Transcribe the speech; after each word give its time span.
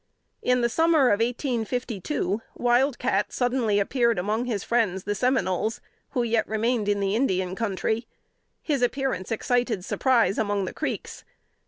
In 0.41 0.61
the 0.61 0.67
summer 0.67 1.09
of 1.09 1.19
1852, 1.19 2.41
Wild 2.55 2.97
Cat 2.97 3.31
suddenly 3.31 3.79
appeared 3.79 4.17
among 4.17 4.45
his 4.45 4.63
friends, 4.63 5.03
the 5.03 5.13
Seminoles, 5.13 5.79
who 6.13 6.23
yet 6.23 6.47
remained 6.47 6.89
in 6.89 6.99
the 6.99 7.15
Indian 7.15 7.53
Country. 7.53 8.07
His 8.63 8.81
appearance 8.81 9.31
excited 9.31 9.85
surprise 9.85 10.39
among 10.39 10.65
the 10.65 10.73
Creeks. 10.73 11.23